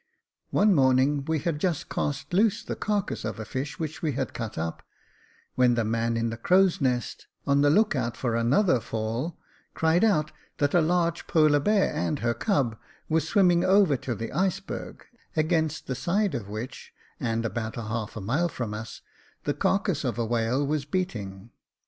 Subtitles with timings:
[0.49, 4.33] One morning we had just cast loose the carcase of a fish which we had
[4.33, 4.81] cut up,
[5.53, 9.37] when the man in the crow's nest, on the look out for another * fall,'
[9.75, 12.79] cried out that a large polar bear and her cub
[13.09, 18.21] were swimming over to the iceberg, against the side of which, and about half a
[18.21, 19.03] mile from us,
[19.43, 21.51] the carcase of a whale was beating.